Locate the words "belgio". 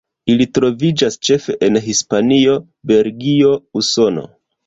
2.93-3.53